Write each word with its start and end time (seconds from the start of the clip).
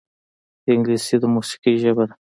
انګلیسي 0.71 1.15
د 1.21 1.23
موسیقۍ 1.35 1.75
ژبه 1.83 2.03
ده 2.09 2.15